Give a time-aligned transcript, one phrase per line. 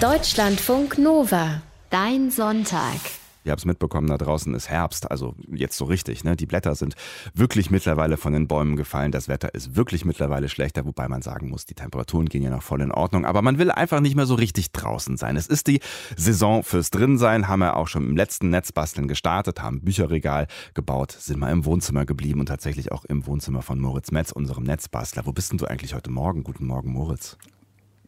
[0.00, 1.60] Deutschlandfunk Nova.
[1.90, 2.96] Dein Sonntag.
[3.44, 6.24] Ihr habt es mitbekommen, da draußen ist Herbst, also jetzt so richtig.
[6.24, 6.36] Ne?
[6.36, 6.94] Die Blätter sind
[7.34, 9.12] wirklich mittlerweile von den Bäumen gefallen.
[9.12, 12.62] Das Wetter ist wirklich mittlerweile schlechter, wobei man sagen muss, die Temperaturen gehen ja noch
[12.62, 13.26] voll in Ordnung.
[13.26, 15.36] Aber man will einfach nicht mehr so richtig draußen sein.
[15.36, 15.80] Es ist die
[16.16, 21.40] Saison fürs Drinsein, haben wir auch schon im letzten Netzbasteln gestartet, haben Bücherregal gebaut, sind
[21.40, 25.26] mal im Wohnzimmer geblieben und tatsächlich auch im Wohnzimmer von Moritz Metz, unserem Netzbastler.
[25.26, 26.42] Wo bist denn du eigentlich heute Morgen?
[26.42, 27.36] Guten Morgen, Moritz.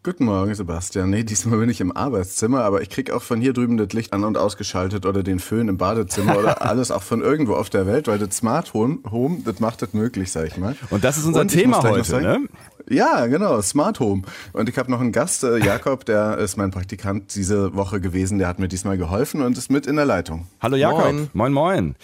[0.05, 1.11] Guten Morgen, Sebastian.
[1.11, 4.12] Nee, diesmal bin ich im Arbeitszimmer, aber ich krieg auch von hier drüben das Licht
[4.12, 7.87] an und ausgeschaltet oder den Föhn im Badezimmer oder alles auch von irgendwo auf der
[7.87, 8.98] Welt, weil das Smart Home,
[9.45, 10.75] das macht das möglich, sag ich mal.
[10.91, 12.48] Und das ist unser und Thema heute, sagen, ne?
[12.88, 14.22] Ja, genau, Smart Home.
[14.52, 18.38] Und ich habe noch einen Gast, äh, Jakob, der ist mein Praktikant diese Woche gewesen,
[18.38, 20.46] der hat mir diesmal geholfen und ist mit in der Leitung.
[20.60, 21.05] Hallo Jakob.
[21.05, 21.52] Moin, moin.
[21.52, 21.95] moin.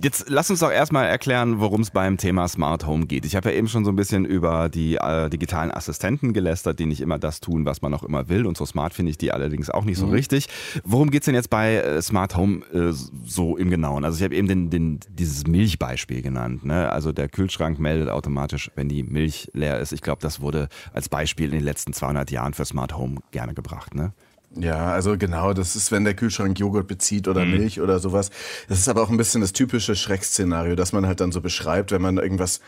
[0.00, 3.24] Jetzt lass uns doch erstmal erklären, worum es beim Thema Smart Home geht.
[3.24, 6.86] Ich habe ja eben schon so ein bisschen über die äh, digitalen Assistenten gelästert, die
[6.86, 8.46] nicht immer das tun, was man auch immer will.
[8.46, 10.12] Und so smart finde ich die allerdings auch nicht so mhm.
[10.12, 10.48] richtig.
[10.84, 12.92] Worum geht es denn jetzt bei äh, Smart Home äh,
[13.24, 14.04] so im Genauen?
[14.04, 16.64] Also ich habe eben den, den, dieses Milchbeispiel genannt.
[16.64, 16.90] Ne?
[16.90, 19.92] Also der Kühlschrank meldet automatisch, wenn die Milch leer ist.
[19.92, 23.54] Ich glaube, das wurde als Beispiel in den letzten 200 Jahren für Smart Home gerne
[23.54, 23.94] gebracht.
[23.94, 24.12] Ne?
[24.56, 27.52] Ja, also genau, das ist, wenn der Kühlschrank Joghurt bezieht oder mhm.
[27.52, 28.30] Milch oder sowas.
[28.68, 31.90] Das ist aber auch ein bisschen das typische Schreckszenario, das man halt dann so beschreibt,
[31.90, 32.60] wenn man irgendwas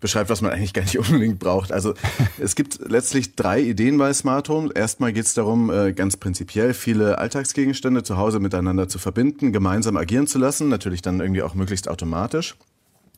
[0.00, 1.72] beschreibt, was man eigentlich gar nicht unbedingt braucht.
[1.72, 1.94] Also
[2.38, 4.70] es gibt letztlich drei Ideen bei Smart Home.
[4.74, 9.96] Erstmal geht es darum, äh, ganz prinzipiell viele Alltagsgegenstände zu Hause miteinander zu verbinden, gemeinsam
[9.96, 12.56] agieren zu lassen, natürlich dann irgendwie auch möglichst automatisch.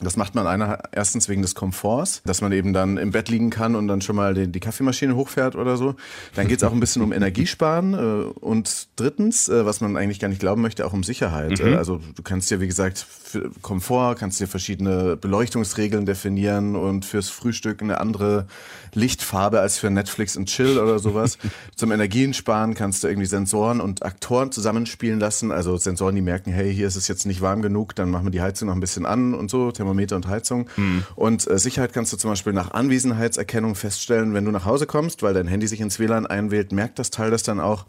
[0.03, 3.51] Das macht man einer, erstens wegen des Komforts, dass man eben dann im Bett liegen
[3.51, 5.95] kann und dann schon mal die, die Kaffeemaschine hochfährt oder so.
[6.35, 7.99] Dann geht es auch ein bisschen um Energiesparen äh,
[8.41, 11.61] und drittens, äh, was man eigentlich gar nicht glauben möchte, auch um Sicherheit.
[11.61, 11.75] Mhm.
[11.75, 17.05] Äh, also du kannst dir, wie gesagt, für Komfort, kannst dir verschiedene Beleuchtungsregeln definieren und
[17.05, 18.47] fürs Frühstück eine andere
[18.95, 21.39] Lichtfarbe als für Netflix und Chill oder sowas.
[21.77, 25.51] Zum Energiensparen kannst du irgendwie Sensoren und Aktoren zusammenspielen lassen.
[25.51, 28.31] Also Sensoren, die merken, hey, hier ist es jetzt nicht warm genug, dann machen wir
[28.31, 29.73] die Heizung noch ein bisschen an und so.
[29.93, 30.69] Thermometer und Heizung.
[30.77, 31.05] Mhm.
[31.15, 35.23] Und äh, Sicherheit kannst du zum Beispiel nach Anwesenheitserkennung feststellen, wenn du nach Hause kommst,
[35.23, 37.87] weil dein Handy sich ins WLAN einwählt, merkt das Teil das dann auch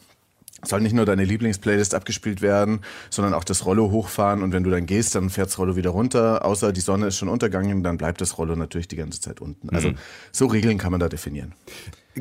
[0.66, 4.70] soll nicht nur deine Lieblingsplaylist abgespielt werden, sondern auch das Rollo hochfahren und wenn du
[4.70, 7.98] dann gehst, dann fährt das Rollo wieder runter, außer die Sonne ist schon untergegangen, dann
[7.98, 9.70] bleibt das Rollo natürlich die ganze Zeit unten.
[9.72, 9.98] Also mhm.
[10.32, 11.52] so Regeln kann man da definieren.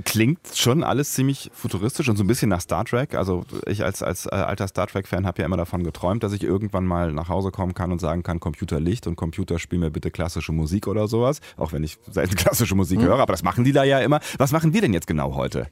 [0.04, 3.14] Klingt schon alles ziemlich futuristisch und so ein bisschen nach Star Trek.
[3.14, 6.42] Also ich als, als äh, alter Star Trek-Fan habe ja immer davon geträumt, dass ich
[6.42, 9.91] irgendwann mal nach Hause kommen kann und sagen kann, Computer Licht und Computer spiel mir
[9.91, 11.41] bitte klassische Musik oder sowas.
[11.58, 13.04] Auch wenn ich selten klassische Musik mhm.
[13.04, 14.20] höre, aber das machen die da ja immer.
[14.38, 15.69] Was machen wir denn jetzt genau heute?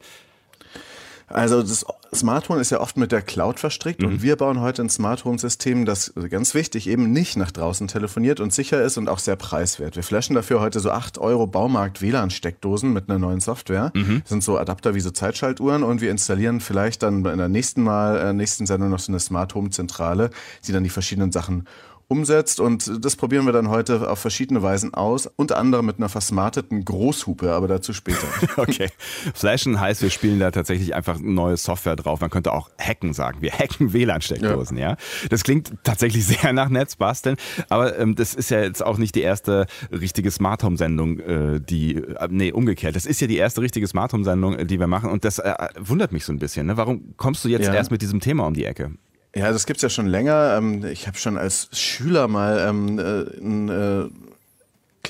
[1.32, 4.08] Also das Smart Home ist ja oft mit der Cloud verstrickt mhm.
[4.08, 7.86] und wir bauen heute ein Smart Home System, das ganz wichtig eben nicht nach draußen
[7.86, 9.94] telefoniert und sicher ist und auch sehr preiswert.
[9.94, 13.92] Wir flashen dafür heute so 8 Euro Baumarkt WLAN Steckdosen mit einer neuen Software.
[13.94, 14.20] Mhm.
[14.22, 17.82] Das sind so Adapter wie so Zeitschaltuhren und wir installieren vielleicht dann in der nächsten
[17.82, 20.30] Mal, äh, nächsten Sendung noch so eine Smart Home Zentrale,
[20.66, 21.66] die dann die verschiedenen Sachen
[22.10, 22.58] umsetzt.
[22.58, 25.30] Und das probieren wir dann heute auf verschiedene Weisen aus.
[25.36, 28.26] Unter anderem mit einer versmarteten Großhupe, aber dazu später.
[28.56, 28.88] okay.
[29.32, 32.20] Flashen heißt, wir spielen da tatsächlich einfach neue Software drauf.
[32.20, 33.42] Man könnte auch hacken sagen.
[33.42, 34.90] Wir hacken WLAN-Steckdosen, ja.
[34.90, 34.96] ja.
[35.30, 37.36] Das klingt tatsächlich sehr nach Netzbasteln.
[37.68, 41.94] Aber ähm, das ist ja jetzt auch nicht die erste richtige Smart Home-Sendung, äh, die,
[41.94, 42.96] äh, nee, umgekehrt.
[42.96, 45.10] Das ist ja die erste richtige Smart Home-Sendung, die wir machen.
[45.10, 46.66] Und das äh, wundert mich so ein bisschen.
[46.66, 46.76] Ne?
[46.76, 47.74] Warum kommst du jetzt ja.
[47.74, 48.90] erst mit diesem Thema um die Ecke?
[49.34, 50.56] Ja, das gibt's ja schon länger.
[50.56, 54.29] Ähm, ich habe schon als Schüler mal ähm, äh, ein äh,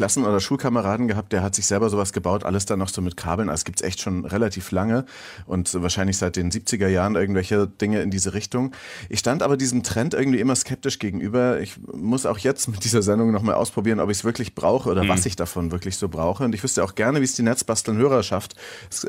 [0.00, 3.18] Klassen- oder Schulkameraden gehabt, der hat sich selber sowas gebaut, alles dann noch so mit
[3.18, 3.50] Kabeln.
[3.50, 5.04] Also es gibt's echt schon relativ lange
[5.44, 8.72] und wahrscheinlich seit den 70er Jahren irgendwelche Dinge in diese Richtung.
[9.10, 11.60] Ich stand aber diesem Trend irgendwie immer skeptisch gegenüber.
[11.60, 15.04] Ich muss auch jetzt mit dieser Sendung nochmal ausprobieren, ob ich es wirklich brauche oder
[15.04, 15.10] mhm.
[15.10, 16.44] was ich davon wirklich so brauche.
[16.44, 18.54] Und ich wüsste auch gerne, wie es die Netzbasteln-Hörerschaft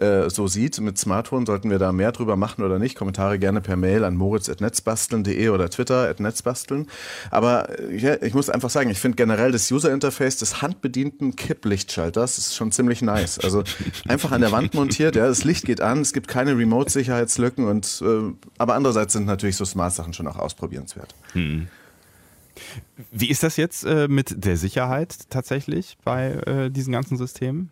[0.01, 0.81] äh, so sieht.
[0.81, 2.97] Mit Smartphone sollten wir da mehr drüber machen oder nicht.
[2.97, 6.88] Kommentare gerne per Mail an moritz.netzbasteln.de oder Twitter.netzbasteln.
[7.30, 11.36] Aber äh, ja, ich muss einfach sagen, ich finde generell das User-Interface, das Hand handbedienten
[11.36, 12.36] Kipplichtschalters.
[12.36, 13.40] Das ist schon ziemlich nice.
[13.40, 13.64] Also
[14.08, 18.01] einfach an der Wand montiert, ja, das Licht geht an, es gibt keine Remote-Sicherheitslücken und
[18.04, 21.13] äh, aber andererseits sind natürlich so Smart-Sachen schon auch ausprobierenswert.
[21.33, 21.68] Hm.
[23.12, 27.69] Wie ist das jetzt äh, mit der Sicherheit tatsächlich bei äh, diesen ganzen Systemen?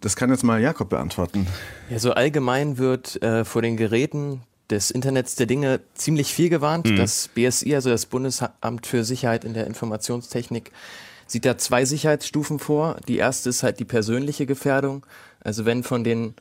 [0.00, 1.46] Das kann jetzt mal Jakob beantworten.
[1.90, 6.86] Ja, so allgemein wird äh, vor den Geräten des Internets der Dinge ziemlich viel gewarnt.
[6.86, 6.96] Mhm.
[6.96, 10.72] Das BSI, also das Bundesamt für Sicherheit in der Informationstechnik,
[11.28, 12.96] sieht da zwei Sicherheitsstufen vor.
[13.06, 15.06] Die erste ist halt die persönliche Gefährdung.
[15.40, 16.34] Also wenn von den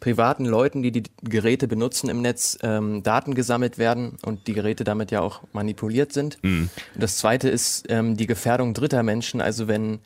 [0.00, 4.82] privaten Leuten, die die Geräte benutzen im Netz, ähm, Daten gesammelt werden und die Geräte
[4.82, 6.42] damit ja auch manipuliert sind.
[6.42, 6.70] Mhm.
[6.94, 9.40] Und das zweite ist ähm, die Gefährdung dritter Menschen.
[9.40, 10.00] Also wenn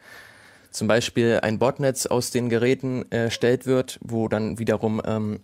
[0.71, 5.41] zum Beispiel ein Botnetz aus den Geräten erstellt wird, wo dann wiederum ähm,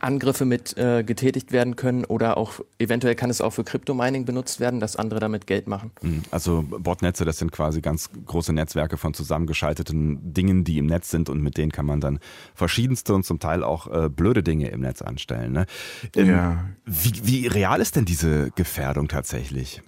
[0.00, 4.60] Angriffe mit äh, getätigt werden können oder auch eventuell kann es auch für Kryptomining benutzt
[4.60, 5.90] werden, dass andere damit Geld machen.
[6.00, 11.10] Hm, also Botnetze, das sind quasi ganz große Netzwerke von zusammengeschalteten Dingen, die im Netz
[11.10, 12.18] sind und mit denen kann man dann
[12.54, 15.52] verschiedenste und zum Teil auch äh, blöde Dinge im Netz anstellen.
[15.52, 15.66] Ne?
[16.16, 16.64] Ähm, ja.
[16.86, 19.82] Wie, wie real ist denn diese Gefährdung tatsächlich?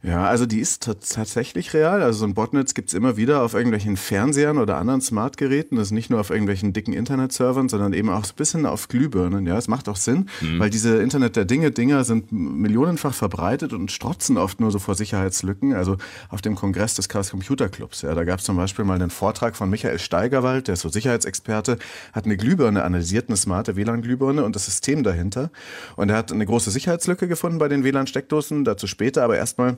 [0.00, 2.02] Ja, also die ist tatsächlich real.
[2.04, 5.76] Also so ein Botnetz gibt's immer wieder auf irgendwelchen Fernsehern oder anderen Smartgeräten.
[5.76, 8.86] Das ist nicht nur auf irgendwelchen dicken Internetservern, sondern eben auch so ein bisschen auf
[8.86, 9.44] Glühbirnen.
[9.44, 10.60] Ja, es macht auch Sinn, mhm.
[10.60, 14.94] weil diese Internet der Dinge Dinger sind millionenfach verbreitet und strotzen oft nur so vor
[14.94, 15.74] Sicherheitslücken.
[15.74, 15.96] Also
[16.28, 19.56] auf dem Kongress des Chaos Computer Clubs, ja, da gab's zum Beispiel mal einen Vortrag
[19.56, 21.76] von Michael Steigerwald, der ist so Sicherheitsexperte,
[22.12, 25.50] hat eine Glühbirne analysiert, eine smarte WLAN-Glühbirne und das System dahinter.
[25.96, 29.76] Und er hat eine große Sicherheitslücke gefunden bei den WLAN-Steckdosen, dazu später, aber erstmal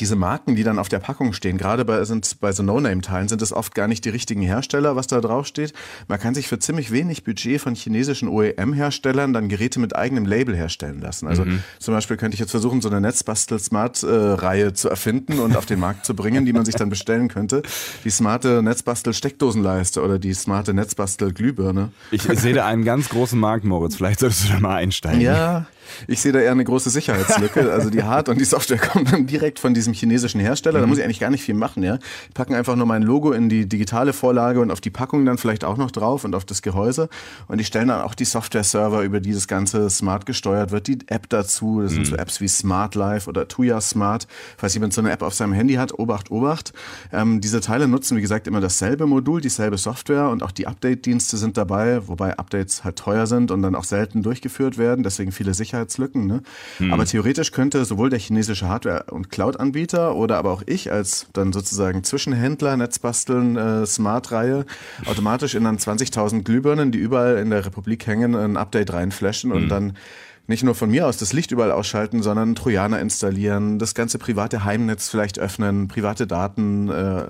[0.00, 3.42] diese Marken, die dann auf der Packung stehen, gerade bei, sind, bei so No-Name-Teilen, sind
[3.42, 5.72] es oft gar nicht die richtigen Hersteller, was da drauf steht.
[6.08, 10.56] Man kann sich für ziemlich wenig Budget von chinesischen OEM-Herstellern dann Geräte mit eigenem Label
[10.56, 11.28] herstellen lassen.
[11.28, 11.62] Also mhm.
[11.78, 16.06] zum Beispiel könnte ich jetzt versuchen, so eine Netzbastel-Smart-Reihe zu erfinden und auf den Markt
[16.06, 17.62] zu bringen, die man sich dann bestellen könnte.
[18.04, 21.92] Die smarte Netzbastel-Steckdosenleiste oder die smarte Netzbastel-Glühbirne.
[22.10, 23.96] Ich, ich sehe da einen ganz großen Markt, Moritz.
[23.96, 25.20] Vielleicht solltest du da mal einsteigen.
[25.20, 25.66] Ja,
[26.06, 27.64] ich sehe da eher eine große Sicherheitslücke.
[27.74, 30.78] Also die Hard- und die Software kommen dann direkt von diesem chinesischen Hersteller.
[30.78, 30.90] Da mhm.
[30.90, 31.82] muss ich eigentlich gar nicht viel machen.
[31.82, 35.24] Ja, die packen einfach nur mein Logo in die digitale Vorlage und auf die Packung
[35.24, 37.08] dann vielleicht auch noch drauf und auf das Gehäuse.
[37.48, 40.98] Und die stellen dann auch die Software-Server, über die das Ganze smart gesteuert wird, die
[41.08, 41.80] App dazu.
[41.82, 42.06] Das sind mhm.
[42.06, 44.26] so Apps wie Smart Life oder Tuya Smart.
[44.56, 46.72] Falls jemand so eine App auf seinem Handy hat, Obacht, Obacht.
[47.12, 51.36] Ähm, diese Teile nutzen, wie gesagt, immer dasselbe Modul, dieselbe Software und auch die Update-Dienste
[51.36, 55.02] sind dabei, wobei Updates halt teuer sind und dann auch selten durchgeführt werden.
[55.02, 55.73] Deswegen viele Sicherheitslücken.
[56.26, 56.42] Ne?
[56.78, 56.92] Mhm.
[56.92, 61.52] Aber theoretisch könnte sowohl der chinesische Hardware- und Cloud-Anbieter oder aber auch ich als dann
[61.52, 64.66] sozusagen Zwischenhändler, Netzbasteln, äh, Smart-Reihe
[65.06, 69.56] automatisch in dann 20.000 Glühbirnen, die überall in der Republik hängen, ein Update reinflashen mhm.
[69.56, 69.92] und dann
[70.46, 74.64] nicht nur von mir aus das Licht überall ausschalten, sondern Trojaner installieren, das ganze private
[74.64, 77.24] Heimnetz vielleicht öffnen, private Daten äh,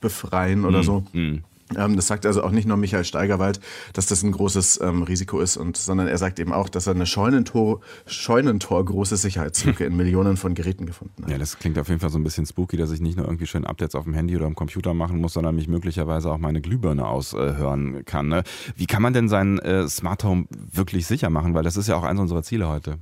[0.00, 0.82] befreien oder mhm.
[0.82, 1.04] so.
[1.12, 1.44] Mhm.
[1.76, 3.60] Ähm, das sagt also auch nicht nur Michael Steigerwald,
[3.92, 6.94] dass das ein großes ähm, Risiko ist, und, sondern er sagt eben auch, dass er
[6.94, 11.30] eine Scheunentor, Scheunentor große Sicherheitslücke in Millionen von Geräten gefunden hat.
[11.30, 13.46] Ja, das klingt auf jeden Fall so ein bisschen spooky, dass ich nicht nur irgendwie
[13.46, 16.60] schön Updates auf dem Handy oder am Computer machen muss, sondern mich möglicherweise auch meine
[16.60, 18.28] Glühbirne aushören kann.
[18.28, 18.42] Ne?
[18.76, 21.54] Wie kann man denn sein äh, Smart Home wirklich sicher machen?
[21.54, 22.98] Weil das ist ja auch eines unserer Ziele heute.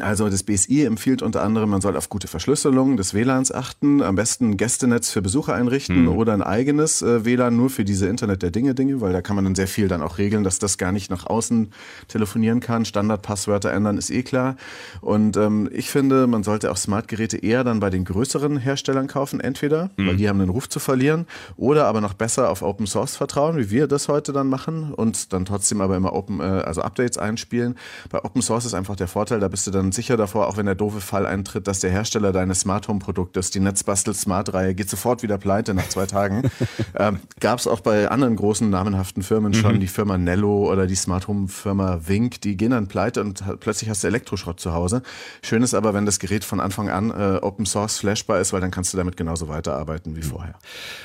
[0.00, 4.16] Also das BSI empfiehlt unter anderem, man soll auf gute Verschlüsselung des WLANs achten, am
[4.16, 6.08] besten ein Gästenetz für Besucher einrichten mhm.
[6.08, 9.36] oder ein eigenes äh, WLAN nur für diese Internet der Dinge Dinge, weil da kann
[9.36, 11.72] man dann sehr viel dann auch regeln, dass das gar nicht nach außen
[12.08, 12.84] telefonieren kann.
[12.84, 14.56] Standardpasswörter ändern ist eh klar.
[15.00, 19.40] Und ähm, ich finde, man sollte auch Smartgeräte eher dann bei den größeren Herstellern kaufen,
[19.40, 20.08] entweder, mhm.
[20.08, 21.26] weil die haben den Ruf zu verlieren,
[21.56, 25.32] oder aber noch besser auf Open Source vertrauen, wie wir das heute dann machen und
[25.32, 27.76] dann trotzdem aber immer Open, äh, also Updates einspielen.
[28.10, 30.66] Bei Open Source ist einfach der Vorteil, da bist du dann sicher davor, auch wenn
[30.66, 34.74] der doofe Fall eintritt, dass der Hersteller deines Smart Home Produktes, die Netzbastel Smart Reihe,
[34.74, 36.50] geht sofort wieder pleite nach zwei Tagen.
[36.98, 39.80] ähm, Gab es auch bei anderen großen namenhaften Firmen schon, mhm.
[39.80, 43.90] die Firma Nello oder die Smart Home Firma Wink, die gehen dann pleite und plötzlich
[43.90, 45.02] hast du Elektroschrott zu Hause.
[45.42, 48.60] Schön ist aber, wenn das Gerät von Anfang an äh, Open Source flashbar ist, weil
[48.60, 50.24] dann kannst du damit genauso weiterarbeiten wie mhm.
[50.24, 50.54] vorher.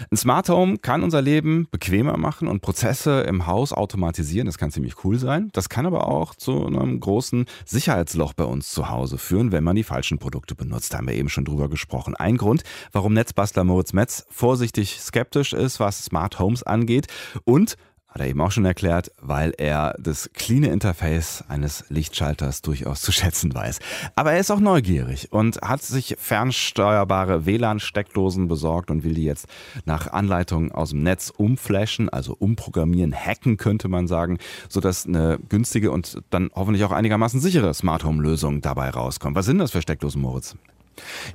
[0.10, 4.46] Ein Smart Home kann unser Leben bequemer machen und Prozesse im Haus automatisieren.
[4.46, 5.50] Das kann ziemlich cool sein.
[5.54, 9.76] Das kann aber auch zu einem großen Sicherheitsloch bei uns zu Hause führen, wenn man
[9.76, 10.94] die falschen Produkte benutzt.
[10.94, 12.16] Da haben wir eben schon drüber gesprochen.
[12.16, 17.08] Ein Grund, warum Netzbastler Moritz Metz vorsichtig skeptisch ist, was Smart Homes angeht
[17.44, 17.78] und
[18.12, 23.12] hat er eben auch schon erklärt, weil er das cleane Interface eines Lichtschalters durchaus zu
[23.12, 23.80] schätzen weiß.
[24.16, 29.48] Aber er ist auch neugierig und hat sich fernsteuerbare WLAN-Steckdosen besorgt und will die jetzt
[29.86, 34.38] nach Anleitung aus dem Netz umflashen, also umprogrammieren, hacken könnte man sagen,
[34.68, 39.36] sodass eine günstige und dann hoffentlich auch einigermaßen sichere Smart Home-Lösung dabei rauskommt.
[39.38, 40.56] Was sind das für Steckdosen, Moritz?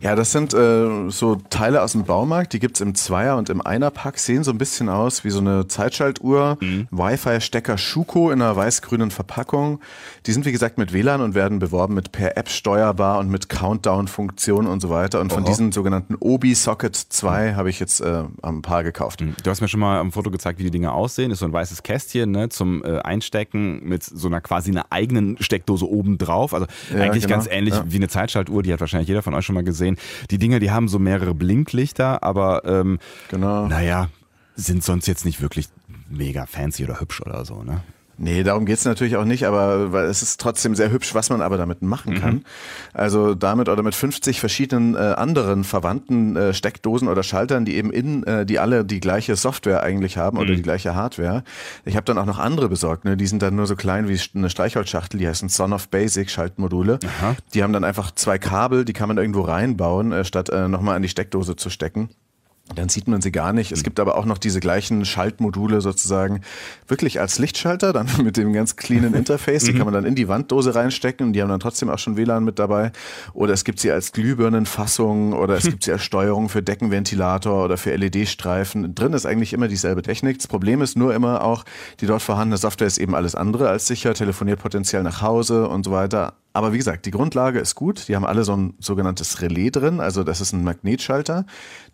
[0.00, 3.60] Ja, das sind äh, so Teile aus dem Baumarkt, die gibt's im Zweier- und im
[3.60, 6.88] Einer-Pack, sehen so ein bisschen aus wie so eine Zeitschaltuhr, mhm.
[6.90, 9.80] Wi-Fi-Stecker Schuko in einer weiß-grünen Verpackung.
[10.26, 13.48] Die sind wie gesagt mit WLAN und werden beworben mit per App steuerbar und mit
[13.48, 15.20] Countdown-Funktion und so weiter.
[15.20, 15.50] Und von Oho.
[15.50, 19.20] diesen sogenannten Obi Socket 2 habe ich jetzt äh, ein paar gekauft.
[19.20, 19.34] Mhm.
[19.42, 21.30] Du hast mir schon mal am Foto gezeigt, wie die Dinge aussehen.
[21.30, 25.36] Ist so ein weißes Kästchen ne, zum äh, Einstecken mit so einer quasi einer eigenen
[25.40, 26.54] Steckdose oben drauf.
[26.54, 27.36] Also ja, eigentlich genau.
[27.36, 27.84] ganz ähnlich ja.
[27.86, 29.96] wie eine Zeitschaltuhr, die hat wahrscheinlich jeder von euch schon mal gesehen.
[30.30, 32.98] Die Dinger, die haben so mehrere Blinklichter, aber ähm,
[33.28, 33.66] genau.
[33.66, 34.08] naja,
[34.54, 35.68] sind sonst jetzt nicht wirklich
[36.08, 37.82] mega fancy oder hübsch oder so, ne?
[38.18, 41.42] Nee, darum geht's natürlich auch nicht, aber weil es ist trotzdem sehr hübsch, was man
[41.42, 42.34] aber damit machen kann.
[42.34, 42.44] Mhm.
[42.94, 47.92] Also damit oder mit 50 verschiedenen äh, anderen verwandten äh, Steckdosen oder Schaltern, die eben
[47.92, 50.42] in, äh, die alle die gleiche Software eigentlich haben mhm.
[50.42, 51.44] oder die gleiche Hardware.
[51.84, 53.18] Ich habe dann auch noch andere besorgt, ne?
[53.18, 56.98] die sind dann nur so klein wie eine Streichholzschachtel, die heißen Son of Basic Schaltmodule.
[57.04, 57.36] Aha.
[57.52, 60.96] Die haben dann einfach zwei Kabel, die kann man irgendwo reinbauen, äh, statt äh, nochmal
[60.96, 62.08] an die Steckdose zu stecken.
[62.74, 63.70] Dann sieht man sie gar nicht.
[63.70, 66.40] Es gibt aber auch noch diese gleichen Schaltmodule sozusagen
[66.88, 69.64] wirklich als Lichtschalter, dann mit dem ganz cleanen Interface.
[69.64, 69.76] Die mhm.
[69.78, 72.44] kann man dann in die Wanddose reinstecken und die haben dann trotzdem auch schon WLAN
[72.44, 72.90] mit dabei.
[73.34, 77.76] Oder es gibt sie als Glühbirnenfassung oder es gibt sie als Steuerung für Deckenventilator oder
[77.76, 78.94] für LED-Streifen.
[78.94, 80.38] Drin ist eigentlich immer dieselbe Technik.
[80.38, 81.64] Das Problem ist nur immer auch,
[82.00, 85.84] die dort vorhandene Software ist eben alles andere als sicher, telefoniert potenziell nach Hause und
[85.84, 86.34] so weiter.
[86.56, 88.08] Aber wie gesagt, die Grundlage ist gut.
[88.08, 90.00] Die haben alle so ein sogenanntes Relais drin.
[90.00, 91.44] Also das ist ein Magnetschalter,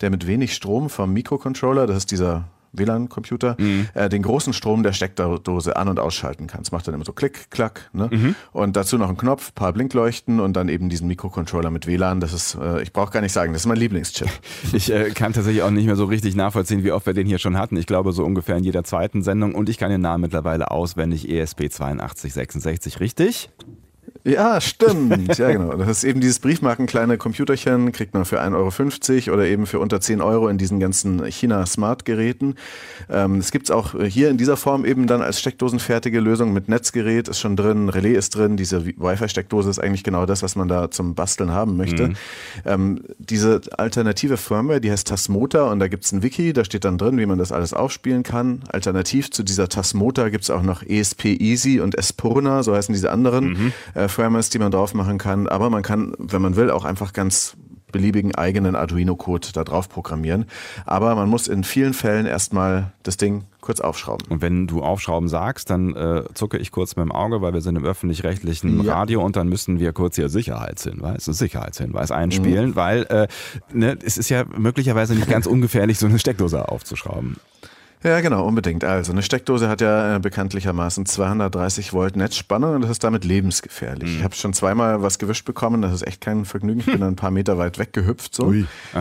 [0.00, 3.88] der mit wenig Strom vom Mikrocontroller, das ist dieser WLAN-Computer, mhm.
[3.94, 6.60] äh, den großen Strom der Steckdose an- und ausschalten kann.
[6.62, 7.90] Das macht dann immer so Klick, Klack.
[7.92, 8.08] Ne?
[8.12, 8.34] Mhm.
[8.52, 12.20] Und dazu noch ein Knopf, paar Blinkleuchten und dann eben diesen Mikrocontroller mit WLAN.
[12.20, 14.28] Das ist, äh, ich brauche gar nicht sagen, das ist mein Lieblingschip.
[14.72, 17.38] Ich äh, kann tatsächlich auch nicht mehr so richtig nachvollziehen, wie oft wir den hier
[17.38, 17.76] schon hatten.
[17.76, 21.28] Ich glaube so ungefähr in jeder zweiten Sendung und ich kann den Namen mittlerweile auswendig
[21.28, 23.50] ESP8266, richtig?
[24.24, 25.36] Ja, stimmt.
[25.38, 25.74] Ja, genau.
[25.76, 29.80] Das ist eben dieses Briefmarken kleine Computerchen, kriegt man für 1,50 Euro oder eben für
[29.80, 32.54] unter 10 Euro in diesen ganzen China-Smart-Geräten.
[33.10, 37.28] Ähm, das gibt's auch hier in dieser Form eben dann als steckdosenfertige Lösung mit Netzgerät
[37.28, 40.90] ist schon drin, Relais ist drin, diese Wi-Fi-Steckdose ist eigentlich genau das, was man da
[40.90, 42.08] zum Basteln haben möchte.
[42.08, 42.16] Mhm.
[42.64, 46.98] Ähm, diese alternative Firmware, die heißt Tasmota und da gibt's ein Wiki, da steht dann
[46.98, 48.60] drin, wie man das alles aufspielen kann.
[48.68, 53.48] Alternativ zu dieser Tasmota gibt's auch noch ESP Easy und Espurna, so heißen diese anderen.
[53.48, 53.72] Mhm.
[53.94, 55.48] Äh, Frames, die man drauf machen kann.
[55.48, 57.56] Aber man kann, wenn man will, auch einfach ganz
[57.92, 60.46] beliebigen eigenen Arduino-Code da drauf programmieren.
[60.86, 64.26] Aber man muss in vielen Fällen erstmal das Ding kurz aufschrauben.
[64.28, 67.60] Und wenn du aufschrauben sagst, dann äh, zucke ich kurz mit dem Auge, weil wir
[67.60, 68.94] sind im öffentlich-rechtlichen ja.
[68.94, 72.76] Radio und dann müssen wir kurz hier Sicherheitshinweis, Sicherheitshinweis einspielen, mhm.
[72.76, 73.28] weil äh,
[73.72, 77.36] ne, es ist ja möglicherweise nicht ganz ungefährlich, so eine Steckdose aufzuschrauben.
[78.02, 78.84] Ja, genau, unbedingt.
[78.84, 84.10] Also eine Steckdose hat ja äh, bekanntlichermaßen 230 Volt Netzspannung und das ist damit lebensgefährlich.
[84.10, 84.16] Mhm.
[84.18, 86.80] Ich habe schon zweimal was gewischt bekommen, das ist echt kein Vergnügen.
[86.80, 88.34] Ich bin dann ein paar Meter weit weggehüpft.
[88.34, 88.52] So.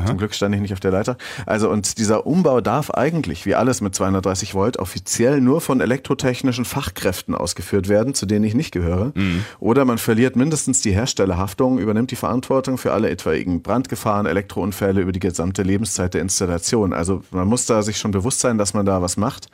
[0.05, 1.17] Zum Glück stand ich nicht auf der Leiter.
[1.45, 6.65] Also und dieser Umbau darf eigentlich, wie alles mit 230 Volt, offiziell nur von elektrotechnischen
[6.65, 9.13] Fachkräften ausgeführt werden, zu denen ich nicht gehöre.
[9.15, 9.45] Mhm.
[9.59, 15.11] Oder man verliert mindestens die Herstellerhaftung, übernimmt die Verantwortung für alle etwaigen Brandgefahren, Elektrounfälle über
[15.11, 16.93] die gesamte Lebenszeit der Installation.
[16.93, 19.47] Also man muss da sich schon bewusst sein, dass man da da was macht.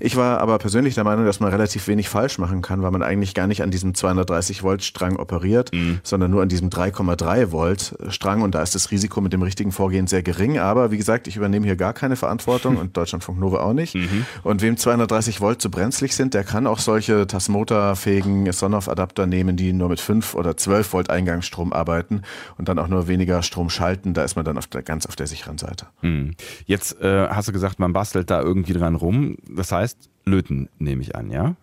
[0.00, 3.02] Ich war aber persönlich der Meinung, dass man relativ wenig falsch machen kann, weil man
[3.02, 6.00] eigentlich gar nicht an diesem 230 Volt Strang operiert, mhm.
[6.02, 9.72] sondern nur an diesem 3,3 Volt Strang und da ist das Risiko mit dem richtigen
[9.72, 10.58] Vorgehen sehr gering.
[10.58, 13.94] Aber wie gesagt, ich übernehme hier gar keine Verantwortung und Deutschlandfunk Nova auch nicht.
[13.94, 14.26] Mhm.
[14.42, 19.72] Und wem 230 Volt zu brenzlig sind, der kann auch solche Tasmota-fähigen Sonoff-Adapter nehmen, die
[19.72, 22.22] nur mit 5 oder 12 Volt Eingangsstrom arbeiten
[22.58, 24.14] und dann auch nur weniger Strom schalten.
[24.14, 25.86] Da ist man dann auf der, ganz auf der sicheren Seite.
[26.02, 26.34] Mhm.
[26.66, 29.36] Jetzt äh, hast du gesagt, man bastelt da irgendwie dran rum.
[29.48, 31.56] Das heißt, löten nehme ich an, ja?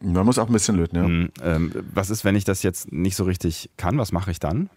[0.00, 1.04] Man muss auch ein bisschen löten, ja.
[1.04, 3.98] Hm, ähm, was ist, wenn ich das jetzt nicht so richtig kann?
[3.98, 4.68] Was mache ich dann?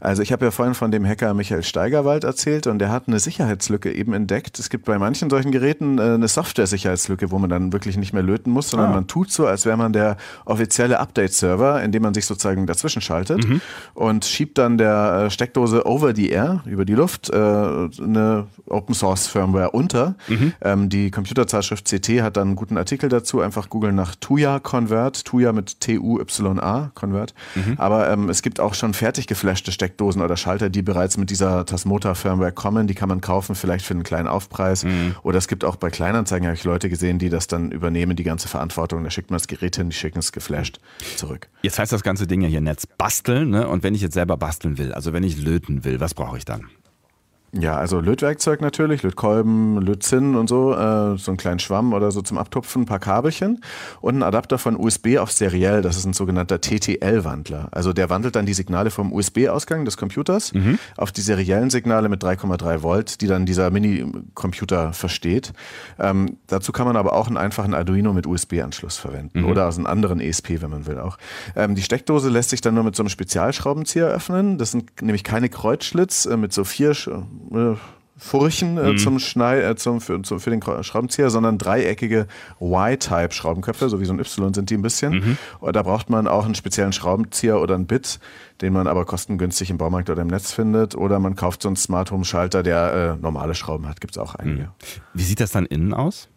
[0.00, 3.18] Also ich habe ja vorhin von dem Hacker Michael Steigerwald erzählt und der hat eine
[3.18, 4.58] Sicherheitslücke eben entdeckt.
[4.58, 8.22] Es gibt bei manchen solchen Geräten äh, eine Software-Sicherheitslücke, wo man dann wirklich nicht mehr
[8.22, 8.94] löten muss, sondern ah.
[8.94, 13.02] man tut so, als wäre man der offizielle Update-Server, in dem man sich sozusagen dazwischen
[13.02, 13.60] schaltet mhm.
[13.94, 19.70] und schiebt dann der äh, Steckdose over the air, über die Luft, äh, eine Open-Source-Firmware
[19.70, 20.14] unter.
[20.28, 20.52] Mhm.
[20.60, 23.40] Ähm, die Computerzeitschrift CT hat dann einen guten Artikel dazu.
[23.40, 27.34] Einfach googeln nach Tuya Convert, Tuya mit T-U-Y-A Convert.
[27.54, 27.74] Mhm.
[27.78, 31.30] Aber ähm, es gibt auch schon fertig geflashte gefälschte Steckdosen oder Schalter, die bereits mit
[31.30, 32.86] dieser Tasmota-Firmware kommen.
[32.86, 34.84] Die kann man kaufen, vielleicht für einen kleinen Aufpreis.
[34.84, 35.16] Mhm.
[35.22, 38.24] Oder es gibt auch bei Kleinanzeigen, habe ich Leute gesehen, die das dann übernehmen, die
[38.24, 39.04] ganze Verantwortung.
[39.04, 40.80] Da schickt man das Gerät hin, die schicken es geflasht
[41.16, 41.48] zurück.
[41.62, 43.50] Jetzt heißt das ganze Ding ja hier Netz basteln.
[43.50, 43.68] Ne?
[43.68, 46.44] Und wenn ich jetzt selber basteln will, also wenn ich löten will, was brauche ich
[46.44, 46.66] dann?
[47.52, 52.22] Ja, also Lötwerkzeug natürlich, Lötkolben, Lötzinn und so, äh, so einen kleinen Schwamm oder so
[52.22, 53.60] zum Abtupfen, ein paar Kabelchen
[54.00, 57.68] und ein Adapter von USB auf seriell, das ist ein sogenannter TTL-Wandler.
[57.72, 60.78] Also der wandelt dann die Signale vom USB-Ausgang des Computers mhm.
[60.96, 65.52] auf die seriellen Signale mit 3,3 Volt, die dann dieser Mini-Computer versteht.
[65.98, 69.48] Ähm, dazu kann man aber auch einen einfachen Arduino mit USB-Anschluss verwenden mhm.
[69.48, 71.18] oder aus einem anderen ESP, wenn man will auch.
[71.56, 74.56] Ähm, die Steckdose lässt sich dann nur mit so einem Spezialschraubenzieher öffnen.
[74.56, 76.94] Das sind nämlich keine Kreuzschlitz äh, mit so vier
[77.52, 77.76] äh,
[78.20, 78.98] Furchen äh, mhm.
[78.98, 82.26] zum Schnei äh, zum, für, zum, für den Schraubenzieher, sondern dreieckige
[82.60, 85.12] Y-Type Schraubenköpfe, so wie so ein Y sind die ein bisschen.
[85.14, 85.38] Mhm.
[85.60, 88.20] Und da braucht man auch einen speziellen Schraubenzieher oder ein Bit,
[88.60, 90.94] den man aber kostengünstig im Baumarkt oder im Netz findet.
[90.94, 94.18] Oder man kauft so einen Smart Home Schalter, der äh, normale Schrauben hat, gibt es
[94.18, 94.64] auch einige.
[94.64, 94.68] Mhm.
[95.14, 96.28] Wie sieht das dann innen aus?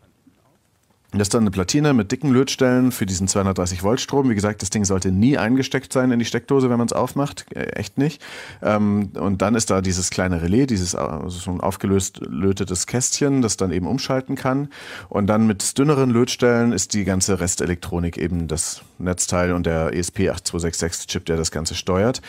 [1.13, 4.31] Das ist dann eine Platine mit dicken Lötstellen für diesen 230 Volt Strom.
[4.31, 7.45] Wie gesagt, das Ding sollte nie eingesteckt sein in die Steckdose, wenn man es aufmacht.
[7.55, 8.19] Äh, echt nicht.
[8.63, 13.43] Ähm, und dann ist da dieses kleine Relais, dieses also so ein aufgelöst lötetes Kästchen,
[13.43, 14.69] das dann eben umschalten kann.
[15.07, 21.07] Und dann mit dünneren Lötstellen ist die ganze Restelektronik eben das Netzteil und der ESP8266
[21.07, 22.23] Chip, der das Ganze steuert.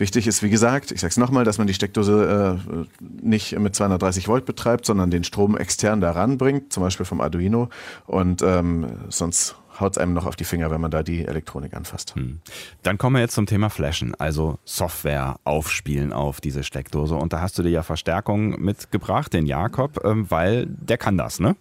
[0.00, 2.86] Wichtig ist, wie gesagt, ich sage es nochmal, dass man die Steckdose äh,
[3.22, 7.68] nicht mit 230 Volt betreibt, sondern den Strom extern da ranbringt, zum Beispiel vom Arduino.
[8.06, 11.74] Und ähm, sonst haut es einem noch auf die Finger, wenn man da die Elektronik
[11.74, 12.14] anfasst.
[12.14, 12.40] Hm.
[12.82, 17.14] Dann kommen wir jetzt zum Thema Flashen, also Software aufspielen auf diese Steckdose.
[17.14, 21.40] Und da hast du dir ja Verstärkung mitgebracht, den Jakob, ähm, weil der kann das,
[21.40, 21.56] ne?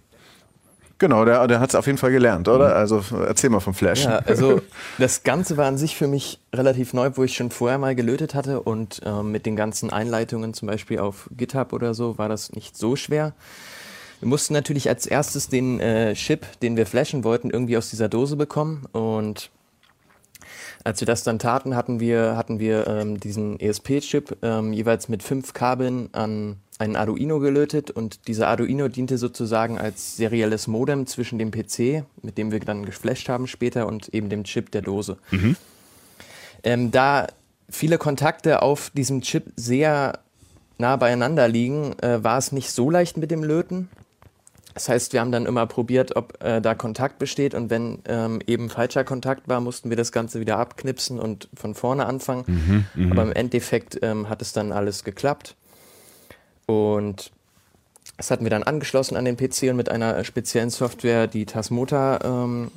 [0.99, 2.71] Genau, der, der hat es auf jeden Fall gelernt, oder?
[2.71, 2.77] Hm.
[2.77, 4.03] Also erzähl mal vom Flash.
[4.03, 4.61] Ja, also
[4.97, 8.35] das Ganze war an sich für mich relativ neu, wo ich schon vorher mal gelötet
[8.35, 12.51] hatte und ähm, mit den ganzen Einleitungen zum Beispiel auf GitHub oder so war das
[12.51, 13.33] nicht so schwer.
[14.19, 18.09] Wir mussten natürlich als erstes den äh, Chip, den wir flashen wollten, irgendwie aus dieser
[18.09, 18.85] Dose bekommen.
[18.91, 19.49] Und
[20.83, 25.23] als wir das dann taten, hatten wir, hatten wir ähm, diesen ESP-Chip ähm, jeweils mit
[25.23, 31.37] fünf Kabeln an einen Arduino gelötet und dieser Arduino diente sozusagen als serielles Modem zwischen
[31.37, 35.17] dem PC, mit dem wir dann geflasht haben später, und eben dem Chip der Dose.
[35.31, 35.57] Mhm.
[36.63, 37.27] Ähm, da
[37.69, 40.19] viele Kontakte auf diesem Chip sehr
[40.77, 43.89] nah beieinander liegen, äh, war es nicht so leicht mit dem Löten.
[44.73, 48.39] Das heißt, wir haben dann immer probiert, ob äh, da Kontakt besteht und wenn ähm,
[48.45, 52.43] eben falscher Kontakt war, mussten wir das Ganze wieder abknipsen und von vorne anfangen.
[52.47, 53.11] Mhm, mhm.
[53.11, 55.55] Aber im Endeffekt ähm, hat es dann alles geklappt.
[56.65, 57.31] Und
[58.17, 62.19] das hatten wir dann angeschlossen an den PC und mit einer speziellen Software, die Tasmota
[62.23, 62.71] ähm,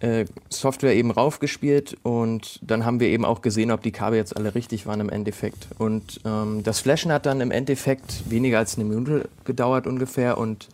[0.00, 4.36] äh, Software eben raufgespielt und dann haben wir eben auch gesehen, ob die Kabel jetzt
[4.36, 5.68] alle richtig waren im Endeffekt.
[5.78, 10.68] Und ähm, das Flashen hat dann im Endeffekt weniger als eine Minute gedauert ungefähr und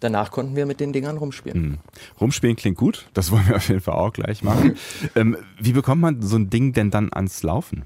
[0.00, 1.62] danach konnten wir mit den Dingern rumspielen.
[1.62, 1.78] Mhm.
[2.20, 4.76] Rumspielen klingt gut, das wollen wir auf jeden Fall auch gleich machen.
[5.14, 7.84] ähm, wie bekommt man so ein Ding denn dann ans Laufen?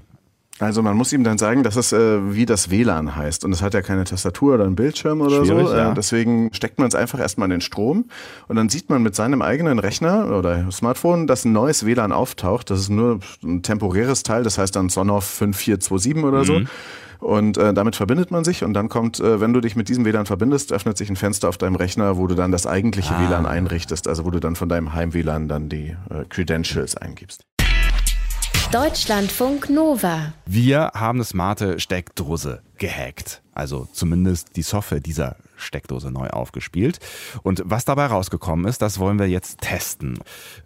[0.59, 3.61] Also man muss ihm dann sagen, dass es äh, wie das WLAN heißt und es
[3.61, 5.73] hat ja keine Tastatur oder einen Bildschirm oder Schwierig, so.
[5.73, 5.93] Äh, ja.
[5.93, 8.05] deswegen steckt man es einfach erstmal in den Strom
[8.47, 12.69] und dann sieht man mit seinem eigenen Rechner oder Smartphone, dass ein neues WLAN auftaucht.
[12.69, 16.45] Das ist nur ein temporäres Teil, das heißt dann Sonoff 5427 oder mhm.
[16.45, 16.71] so.
[17.19, 20.05] Und äh, damit verbindet man sich und dann kommt, äh, wenn du dich mit diesem
[20.05, 23.27] WLAN verbindest, öffnet sich ein Fenster auf deinem Rechner, wo du dann das eigentliche ah.
[23.27, 27.45] WLAN einrichtest, also wo du dann von deinem Heim-WLAN dann die äh, Credentials eingibst.
[28.75, 30.33] Deutschlandfunk Nova.
[30.45, 33.41] Wir haben eine smarte Steckdose gehackt.
[33.53, 36.99] Also zumindest die Software dieser Steckdose neu aufgespielt.
[37.41, 40.19] Und was dabei rausgekommen ist, das wollen wir jetzt testen.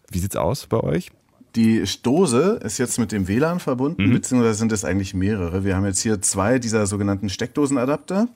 [0.10, 1.12] Wie sieht's aus bei euch?
[1.56, 4.14] Die Dose ist jetzt mit dem WLAN verbunden, mhm.
[4.14, 5.64] beziehungsweise sind es eigentlich mehrere.
[5.64, 8.28] Wir haben jetzt hier zwei dieser sogenannten Steckdosenadapter.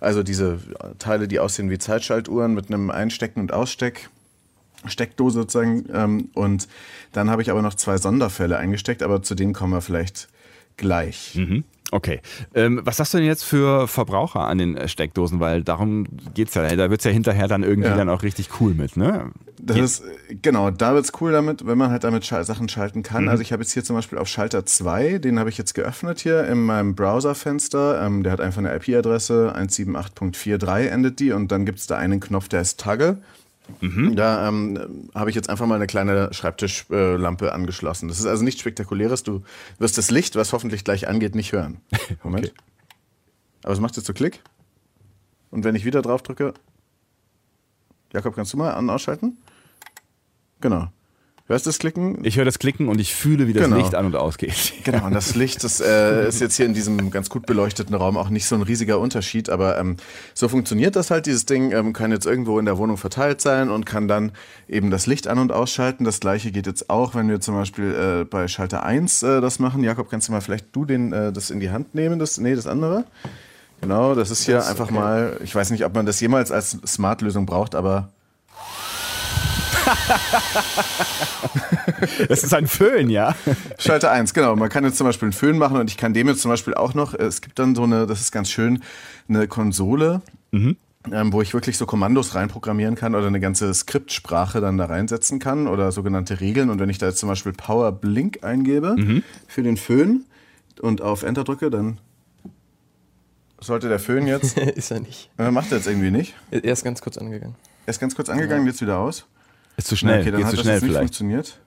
[0.00, 0.58] Also diese
[0.98, 4.08] Teile, die aussehen wie Zeitschaltuhren mit einem Einstecken und Aussteck.
[4.86, 5.86] Steckdose sozusagen.
[5.92, 6.68] Ähm, und
[7.12, 10.28] dann habe ich aber noch zwei Sonderfälle eingesteckt, aber zu denen kommen wir vielleicht
[10.76, 11.34] gleich.
[11.34, 11.64] Mhm.
[11.90, 12.20] Okay.
[12.54, 15.40] Ähm, was hast du denn jetzt für Verbraucher an den äh, Steckdosen?
[15.40, 16.76] Weil darum geht es ja.
[16.76, 17.96] Da wird es ja hinterher dann irgendwie ja.
[17.96, 19.30] dann auch richtig cool mit, ne?
[19.60, 20.02] Das ist,
[20.42, 23.24] genau, da wird es cool damit, wenn man halt damit Sachen schalten kann.
[23.24, 23.28] Mhm.
[23.30, 26.20] Also ich habe jetzt hier zum Beispiel auf Schalter 2, den habe ich jetzt geöffnet
[26.20, 28.04] hier in meinem Browserfenster.
[28.04, 32.20] Ähm, der hat einfach eine IP-Adresse, 178.43 endet die und dann gibt es da einen
[32.20, 33.18] Knopf, der ist Tagge.
[33.80, 34.16] Mhm.
[34.16, 38.08] Da ähm, habe ich jetzt einfach mal eine kleine Schreibtischlampe äh, angeschlossen.
[38.08, 39.22] Das ist also nichts Spektakuläres.
[39.22, 39.42] Du
[39.78, 41.80] wirst das Licht, was hoffentlich gleich angeht, nicht hören.
[42.22, 42.46] Moment.
[42.46, 42.54] Okay.
[43.64, 44.40] Aber es macht jetzt so Klick.
[45.50, 46.54] Und wenn ich wieder drauf drücke.
[48.12, 49.36] Jakob, kannst du mal an- ausschalten?
[50.60, 50.88] Genau.
[51.48, 52.18] Hörst du das Klicken?
[52.24, 53.78] Ich höre das Klicken und ich fühle, wie das genau.
[53.78, 54.74] Licht an und ausgeht.
[54.84, 58.16] Genau, und das Licht das, äh, ist jetzt hier in diesem ganz gut beleuchteten Raum
[58.16, 59.96] auch nicht so ein riesiger Unterschied, aber ähm,
[60.34, 61.26] so funktioniert das halt.
[61.26, 64.32] Dieses Ding ähm, kann jetzt irgendwo in der Wohnung verteilt sein und kann dann
[64.68, 66.04] eben das Licht an- und ausschalten.
[66.04, 69.58] Das gleiche geht jetzt auch, wenn wir zum Beispiel äh, bei Schalter 1 äh, das
[69.58, 69.82] machen.
[69.82, 72.18] Jakob, kannst du mal vielleicht du den, äh, das in die Hand nehmen?
[72.18, 73.04] Das, nee, das andere?
[73.80, 74.94] Genau, das ist hier das, einfach okay.
[74.94, 78.10] mal, ich weiß nicht, ob man das jemals als Smart-Lösung braucht, aber
[82.28, 83.34] das ist ein Föhn, ja.
[83.78, 84.56] Schalter 1, genau.
[84.56, 86.74] Man kann jetzt zum Beispiel einen Föhn machen und ich kann dem jetzt zum Beispiel
[86.74, 88.82] auch noch, es gibt dann so eine, das ist ganz schön,
[89.28, 90.22] eine Konsole.
[90.50, 90.76] Mhm.
[91.12, 95.38] Ähm, wo ich wirklich so Kommandos reinprogrammieren kann oder eine ganze Skriptsprache dann da reinsetzen
[95.38, 96.68] kann oder sogenannte Regeln.
[96.68, 99.22] Und wenn ich da jetzt zum Beispiel Power Blink eingebe mhm.
[99.46, 100.26] für den Föhn
[100.82, 101.98] und auf Enter drücke, dann
[103.60, 104.58] sollte der Föhn jetzt.
[104.58, 105.30] ist er nicht.
[105.38, 106.34] Äh, macht er jetzt irgendwie nicht.
[106.50, 107.54] Er ist ganz kurz angegangen.
[107.86, 108.72] Er ist ganz kurz angegangen, ja.
[108.72, 109.24] jetzt wieder aus.
[109.78, 110.20] Ist zu schnell.
[110.20, 110.98] Okay, dann Geht hat zu schnell vielleicht.
[110.98, 111.60] funktioniert.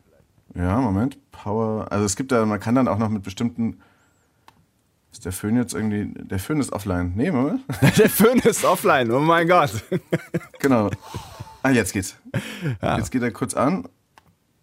[0.54, 1.18] Ja, Moment.
[1.32, 1.88] Power.
[1.92, 3.80] Also es gibt da, man kann dann auch noch mit bestimmten.
[5.14, 6.14] Ist der Föhn jetzt irgendwie.
[6.14, 7.14] Der Föhn ist offline.
[7.16, 7.62] Nee, Moment.
[7.98, 9.72] der Föhn ist offline, oh mein Gott.
[10.60, 10.90] genau.
[11.64, 12.18] Ah, jetzt geht's.
[12.82, 12.98] Ja.
[12.98, 13.88] Jetzt geht er kurz an.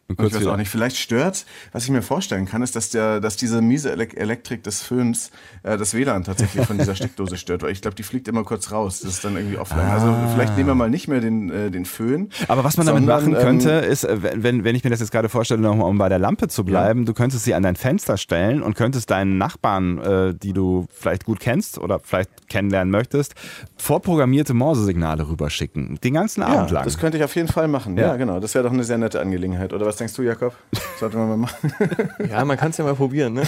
[0.08, 0.52] Und ich weiß wieder.
[0.52, 3.92] auch nicht, vielleicht stört, was ich mir vorstellen kann, ist, dass, der, dass diese miese
[3.92, 5.30] Elektrik des Föhns
[5.62, 8.72] äh, das WLAN tatsächlich von dieser Steckdose stört, weil ich glaube, die fliegt immer kurz
[8.72, 9.00] raus.
[9.00, 9.84] Das ist dann irgendwie offline.
[9.84, 9.92] Ah.
[9.92, 12.30] Also vielleicht nehmen wir mal nicht mehr den, äh, den Föhn.
[12.48, 15.10] Aber was man sondern, damit machen könnte, ähm, ist, wenn, wenn ich mir das jetzt
[15.10, 17.04] gerade vorstelle, nochmal um bei der Lampe zu bleiben, ja.
[17.04, 21.26] du könntest sie an dein Fenster stellen und könntest deinen Nachbarn, äh, die du vielleicht
[21.26, 23.34] gut kennst oder vielleicht kennenlernen möchtest,
[23.76, 25.98] vorprogrammierte Morse-Signale rüberschicken.
[26.02, 26.84] Den ganzen Abend ja, lang.
[26.84, 27.98] Das könnte ich auf jeden Fall machen.
[27.98, 28.40] Ja, ja genau.
[28.40, 29.74] Das wäre doch eine sehr nette Angelegenheit.
[29.74, 30.54] Oder was denkst du, Jakob?
[30.98, 31.72] Sollten wir mal machen.
[32.30, 33.34] ja, man kann es ja mal probieren.
[33.34, 33.42] Ne?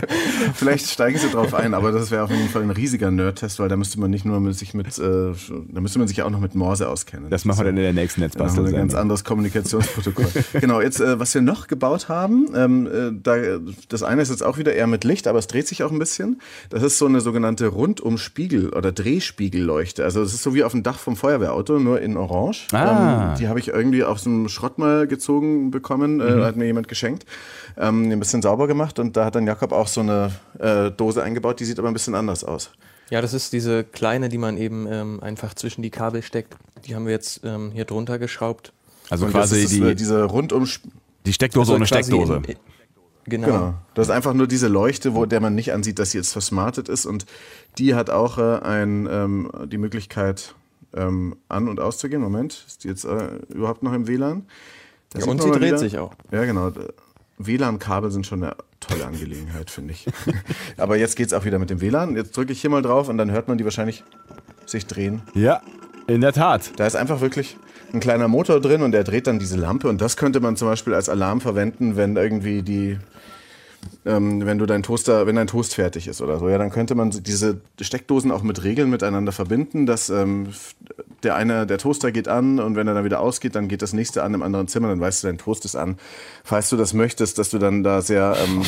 [0.54, 3.68] Vielleicht steigen sie drauf ein, aber das wäre auf jeden Fall ein riesiger Nerd-Test, weil
[3.68, 5.32] da müsste man nicht nur mit sich mit, äh,
[5.68, 7.30] da müsste man sich ja auch noch mit Morse auskennen.
[7.30, 8.66] Das, das machen wir dann in der nächsten Netzbastel.
[8.66, 10.26] Ein ganz anderes Kommunikationsprotokoll.
[10.60, 13.36] genau, jetzt, äh, was wir noch gebaut haben, ähm, äh, da,
[13.88, 15.98] das eine ist jetzt auch wieder eher mit Licht, aber es dreht sich auch ein
[15.98, 16.40] bisschen.
[16.70, 20.04] Das ist so eine sogenannte Rundumspiegel- oder Drehspiegelleuchte.
[20.04, 22.66] Also das ist so wie auf dem Dach vom Feuerwehrauto, nur in Orange.
[22.72, 23.32] Ah.
[23.32, 26.42] Ähm, die habe ich irgendwie aus dem Schrott mal gezogen bekommen, äh, mhm.
[26.42, 27.24] hat mir jemand geschenkt,
[27.76, 31.22] ähm, ein bisschen sauber gemacht und da hat dann Jakob auch so eine äh, Dose
[31.22, 32.70] eingebaut, die sieht aber ein bisschen anders aus.
[33.10, 36.56] Ja, das ist diese kleine, die man eben ähm, einfach zwischen die Kabel steckt.
[36.86, 38.72] Die haben wir jetzt ähm, hier drunter geschraubt.
[39.10, 40.66] Also und quasi das ist, die, äh, diese rundum
[41.26, 42.36] die Steckdose also ohne Steckdose.
[42.36, 42.56] In,
[43.26, 43.46] genau.
[43.46, 43.74] genau.
[43.94, 46.88] Das ist einfach nur diese Leuchte, wo der man nicht ansieht, dass sie jetzt versmartet
[46.88, 47.26] ist und
[47.78, 50.54] die hat auch äh, ein, ähm, die Möglichkeit
[50.94, 52.22] ähm, an und auszugehen.
[52.22, 54.46] Moment, ist die jetzt äh, überhaupt noch im WLAN?
[55.16, 55.78] Ja, und sie dreht wieder.
[55.78, 56.12] sich auch.
[56.30, 56.72] Ja, genau.
[57.38, 60.06] WLAN-Kabel sind schon eine tolle Angelegenheit, finde ich.
[60.76, 62.16] Aber jetzt geht es auch wieder mit dem WLAN.
[62.16, 64.04] Jetzt drücke ich hier mal drauf und dann hört man die wahrscheinlich
[64.66, 65.22] sich drehen.
[65.34, 65.60] Ja,
[66.06, 66.72] in der Tat.
[66.76, 67.56] Da ist einfach wirklich
[67.92, 69.88] ein kleiner Motor drin und der dreht dann diese Lampe.
[69.88, 72.98] Und das könnte man zum Beispiel als Alarm verwenden, wenn irgendwie die
[74.06, 76.94] ähm, wenn du dein Toaster, wenn dein Toast fertig ist oder so, ja, dann könnte
[76.94, 80.48] man diese Steckdosen auch mit Regeln miteinander verbinden, dass ähm,
[81.24, 83.92] der eine, der Toaster geht an und wenn er dann wieder ausgeht, dann geht das
[83.92, 85.96] nächste an im anderen Zimmer, dann weißt du, dein Toast ist an.
[86.44, 88.62] Falls du das möchtest, dass du dann da sehr ähm,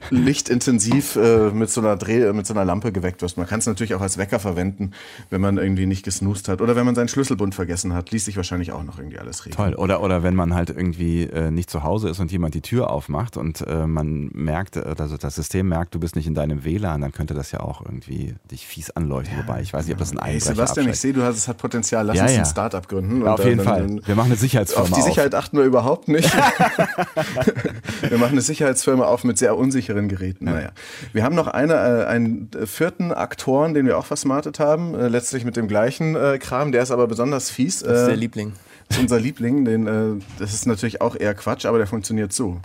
[0.10, 3.36] lichtintensiv äh, mit so einer Dreh, mit so einer Lampe geweckt wirst.
[3.36, 4.92] Man kann es natürlich auch als Wecker verwenden,
[5.30, 8.36] wenn man irgendwie nicht gesnoost hat oder wenn man seinen Schlüsselbund vergessen hat, ließ sich
[8.36, 9.56] wahrscheinlich auch noch irgendwie alles regeln.
[9.56, 9.74] Toll.
[9.74, 12.90] Oder, oder wenn man halt irgendwie äh, nicht zu Hause ist und jemand die Tür
[12.90, 16.64] aufmacht und äh, man merkt, äh, also das System merkt, du bist nicht in deinem
[16.64, 19.38] WLAN, dann könnte das ja auch irgendwie dich fies anleuchten.
[19.38, 20.94] Ja, Wobei ich weiß nicht, ob das ein Einbrecher hey, Sebastian, abschreckt.
[20.94, 22.06] ich sehe, du hast, es hat Potenzial.
[22.06, 22.38] Lass ja, uns ja.
[22.40, 23.22] ein Startup gründen.
[23.22, 23.80] Ja, auf jeden dann, Fall.
[23.82, 25.44] Dann, wir machen eine Sicherheitsfirma Auf die Sicherheit auf.
[25.44, 26.32] achten wir überhaupt nicht.
[28.08, 30.46] wir machen eine Sicherheitsfirma auf mit sehr unsicheren Geräten.
[30.46, 30.70] Naja.
[31.12, 35.44] Wir haben noch eine, äh, einen vierten Aktoren, den wir auch versmartet haben, äh, letztlich
[35.44, 36.72] mit dem gleichen äh, Kram.
[36.72, 37.80] Der ist aber besonders fies.
[37.80, 38.52] Das ist der Liebling.
[38.88, 39.64] Das ist unser Liebling.
[39.64, 42.60] Den, äh, das ist natürlich auch eher Quatsch, aber der funktioniert so.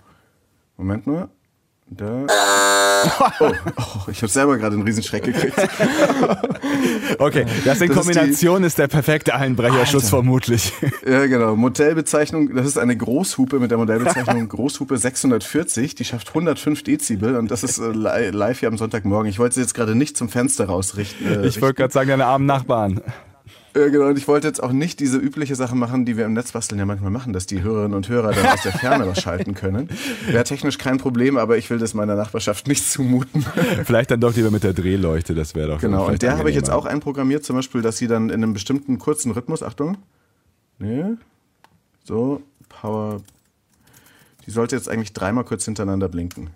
[0.78, 1.30] Moment nur.
[1.88, 2.26] Da.
[3.40, 5.58] Oh, oh ich habe selber gerade einen Riesenschreck gekriegt.
[7.20, 10.18] okay, das in das Kombination ist, die, ist, der perfekte Einbrecherschutz Alter.
[10.18, 10.74] vermutlich.
[11.06, 11.56] Ja, genau.
[11.56, 15.96] Modellbezeichnung, das ist eine Großhupe mit der Modellbezeichnung Großhupe 640.
[15.96, 19.30] Die schafft 105 Dezibel und das ist äh, live hier am Sonntagmorgen.
[19.30, 21.44] Ich wollte sie jetzt gerade nicht zum Fenster rausrichten.
[21.44, 23.02] Äh, ich wollte gerade sagen, deine armen Nachbarn.
[23.76, 24.08] Ja, genau.
[24.08, 26.86] Und ich wollte jetzt auch nicht diese übliche Sache machen, die wir im Netzbasteln ja
[26.86, 29.90] manchmal machen, dass die Hörerinnen und Hörer dann aus der Ferne was schalten können.
[30.28, 33.42] Wäre technisch kein Problem, aber ich will das meiner Nachbarschaft nicht zumuten.
[33.84, 36.56] Vielleicht dann doch lieber mit der Drehleuchte, das wäre doch Genau, und der habe ich
[36.56, 39.98] jetzt auch einprogrammiert, zum Beispiel, dass sie dann in einem bestimmten kurzen Rhythmus, Achtung,
[40.78, 41.06] nee,
[42.04, 43.22] so, Power,
[44.46, 46.52] die sollte jetzt eigentlich dreimal kurz hintereinander blinken.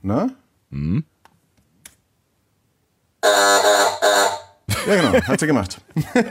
[0.00, 0.30] Na?
[0.70, 1.04] Mhm.
[4.86, 5.80] Ja, genau, hat sie gemacht.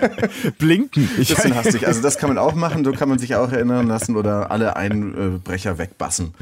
[0.58, 1.10] Blinken.
[1.18, 1.88] Ich Bisschen hastig.
[1.88, 4.76] Also das kann man auch machen, so kann man sich auch erinnern lassen oder alle
[4.76, 6.34] Einbrecher wegbassen.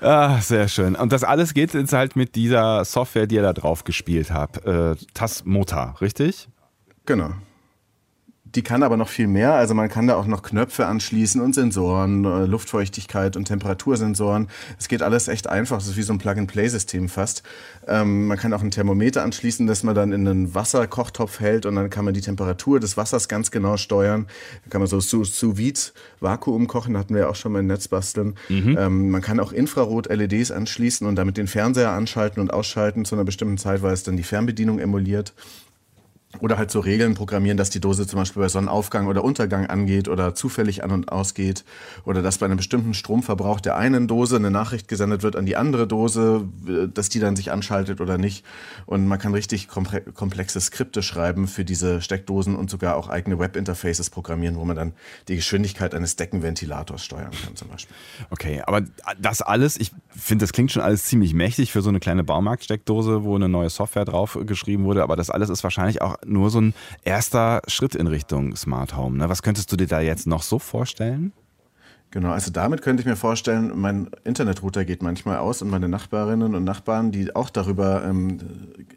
[0.00, 0.94] Ah, sehr schön.
[0.94, 4.64] Und das alles geht jetzt halt mit dieser Software, die ihr da drauf gespielt habt.
[4.64, 6.48] Äh, Tasmota, richtig?
[7.06, 7.30] Genau.
[8.54, 9.54] Die kann aber noch viel mehr.
[9.54, 14.48] Also man kann da auch noch Knöpfe anschließen und Sensoren, äh, Luftfeuchtigkeit und Temperatursensoren.
[14.78, 15.78] Es geht alles echt einfach.
[15.78, 17.42] Es ist wie so ein Plug-and-Play-System fast.
[17.86, 21.76] Ähm, man kann auch ein Thermometer anschließen, das man dann in einen Wasserkochtopf hält und
[21.76, 24.26] dann kann man die Temperatur des Wassers ganz genau steuern.
[24.64, 25.80] Da kann man so sous, sous vide
[26.20, 28.34] Vakuum kochen, hatten wir ja auch schon mal im Netz basteln.
[28.48, 28.76] Mhm.
[28.78, 33.24] Ähm, man kann auch Infrarot-LEDs anschließen und damit den Fernseher anschalten und ausschalten zu einer
[33.24, 35.34] bestimmten Zeit, weil es dann die Fernbedienung emuliert.
[36.40, 40.08] Oder halt so Regeln programmieren, dass die Dose zum Beispiel bei Sonnenaufgang oder Untergang angeht
[40.08, 41.64] oder zufällig an und ausgeht.
[42.04, 45.56] Oder dass bei einem bestimmten Stromverbrauch der einen Dose eine Nachricht gesendet wird an die
[45.56, 46.48] andere Dose,
[46.94, 48.44] dass die dann sich anschaltet oder nicht.
[48.86, 54.10] Und man kann richtig komplexe Skripte schreiben für diese Steckdosen und sogar auch eigene Webinterfaces
[54.10, 54.92] programmieren, wo man dann
[55.28, 57.94] die Geschwindigkeit eines Deckenventilators steuern kann zum Beispiel.
[58.30, 58.82] Okay, aber
[59.20, 63.24] das alles, ich finde, das klingt schon alles ziemlich mächtig für so eine kleine Baumarktsteckdose,
[63.24, 65.02] wo eine neue Software drauf geschrieben wurde.
[65.02, 69.18] Aber das alles ist wahrscheinlich auch nur so ein erster Schritt in Richtung Smart Home.
[69.18, 69.28] Ne?
[69.28, 71.32] Was könntest du dir da jetzt noch so vorstellen?
[72.10, 76.54] Genau, also damit könnte ich mir vorstellen, mein Internetrouter geht manchmal aus und meine Nachbarinnen
[76.54, 78.38] und Nachbarn, die auch darüber ähm,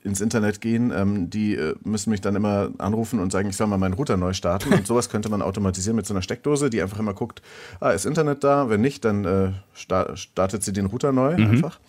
[0.04, 3.68] ins Internet gehen, ähm, die äh, müssen mich dann immer anrufen und sagen, ich soll
[3.68, 4.74] mal meinen Router neu starten.
[4.74, 7.42] Und sowas könnte man automatisieren mit so einer Steckdose, die einfach immer guckt,
[7.82, 8.70] ah, ist Internet da?
[8.70, 11.50] Wenn nicht, dann äh, startet sie den Router neu mhm.
[11.52, 11.82] einfach.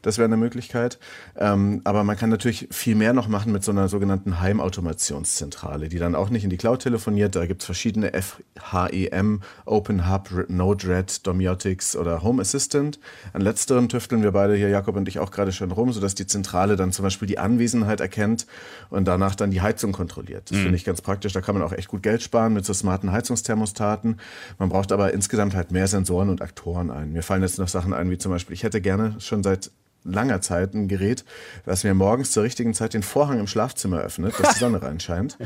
[0.00, 0.98] Das wäre eine Möglichkeit.
[1.36, 5.98] Ähm, aber man kann natürlich viel mehr noch machen mit so einer sogenannten Heimautomationszentrale, die
[5.98, 7.36] dann auch nicht in die Cloud telefoniert.
[7.36, 10.30] Da gibt es verschiedene FHEM, Open Hub,
[10.70, 13.00] Node-RED, Domiotics oder Home Assistant.
[13.32, 16.26] An letzteren tüfteln wir beide hier, Jakob und ich, auch gerade schon rum, sodass die
[16.26, 18.46] Zentrale dann zum Beispiel die Anwesenheit erkennt
[18.88, 20.50] und danach dann die Heizung kontrolliert.
[20.50, 20.62] Das mhm.
[20.62, 21.32] finde ich ganz praktisch.
[21.32, 24.20] Da kann man auch echt gut Geld sparen mit so smarten Heizungsthermostaten.
[24.58, 27.12] Man braucht aber insgesamt halt mehr Sensoren und Aktoren ein.
[27.12, 29.72] Mir fallen jetzt noch Sachen ein, wie zum Beispiel, ich hätte gerne schon seit
[30.04, 31.24] langer Zeit ein Gerät,
[31.64, 35.38] das mir morgens zur richtigen Zeit den Vorhang im Schlafzimmer öffnet, dass die Sonne reinscheint.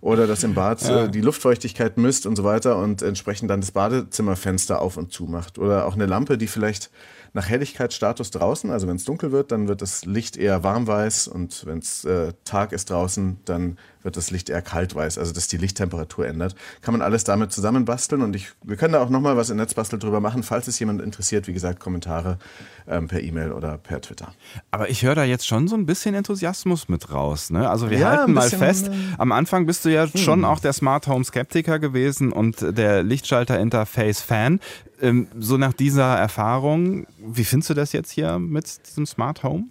[0.00, 1.06] Oder das im Bad ja.
[1.06, 5.58] die Luftfeuchtigkeit misst und so weiter und entsprechend dann das Badezimmerfenster auf und zu macht.
[5.58, 6.90] Oder auch eine Lampe, die vielleicht
[7.32, 11.64] nach Helligkeitsstatus draußen, also wenn es dunkel wird, dann wird das Licht eher warmweiß und
[11.66, 15.58] wenn es äh, Tag ist draußen, dann wird das Licht eher kaltweiß, also dass die
[15.58, 16.54] Lichttemperatur ändert.
[16.80, 19.98] Kann man alles damit zusammenbasteln und ich, wir können da auch nochmal was in Netzbastel
[19.98, 21.46] drüber machen, falls es jemand interessiert.
[21.46, 22.38] Wie gesagt, Kommentare
[22.88, 24.32] ähm, per E-Mail oder per Twitter.
[24.70, 27.50] Aber ich höre da jetzt schon so ein bisschen Enthusiasmus mit raus.
[27.50, 27.68] Ne?
[27.68, 30.18] Also wir ja, halten mal fest, äh, am Anfang bist du ja hm.
[30.18, 34.60] schon auch der Smart Home Skeptiker gewesen und der Lichtschalter Interface Fan.
[35.00, 39.64] Ähm, so nach dieser Erfahrung, wie findest du das jetzt hier mit diesem Smart Home?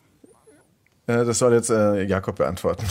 [1.10, 2.86] Äh, das soll jetzt äh, Jakob beantworten.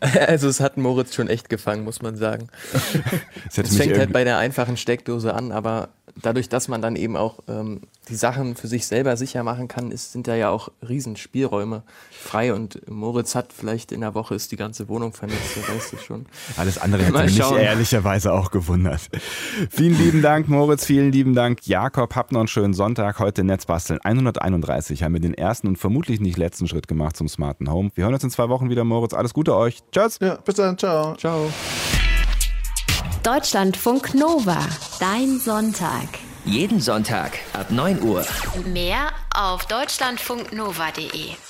[0.00, 2.48] also es hat Moritz schon echt gefangen, muss man sagen.
[3.56, 7.40] Es fängt halt bei der einfachen Steckdose an, aber dadurch, dass man dann eben auch
[7.48, 11.82] ähm, die Sachen für sich selber sicher machen kann, ist, sind da ja auch Riesenspielräume
[12.10, 15.92] frei und Moritz hat vielleicht in der Woche ist die ganze Wohnung vernetzt, da weißt
[15.92, 16.26] du schon.
[16.56, 19.02] Alles andere hätte mich ehrlicherweise auch gewundert.
[19.70, 22.14] vielen lieben Dank, Moritz, vielen lieben Dank, Jakob.
[22.14, 23.18] Habt noch einen schönen Sonntag.
[23.18, 27.70] Heute Netzbasteln 131 haben wir den ersten und vermutlich nicht letzten Schritt gemacht zum smarten
[27.70, 27.90] Home.
[27.94, 29.14] Wir hören uns in zwei Wochen wieder, Moritz.
[29.14, 29.80] Alles Gute euch.
[29.92, 30.18] Tschüss.
[30.20, 30.76] Ja, bis dann.
[30.76, 31.14] Ciao.
[31.16, 31.50] Ciao.
[33.22, 34.66] Deutschlandfunk Nova.
[34.98, 36.08] Dein Sonntag.
[36.46, 38.24] Jeden Sonntag ab 9 Uhr.
[38.64, 41.49] Mehr auf deutschlandfunknova.de.